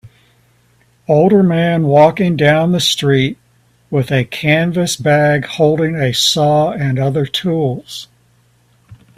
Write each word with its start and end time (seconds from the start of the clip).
Older 1.07 1.43
man 1.43 1.83
walking 1.83 2.35
down 2.35 2.71
the 2.71 2.79
street 2.79 3.37
with 3.91 4.11
a 4.11 4.23
canvass 4.25 4.95
bag 4.95 5.45
holding 5.45 5.93
a 5.95 6.11
saw 6.11 6.71
and 6.71 6.97
other 6.97 7.27
tools. 7.27 8.07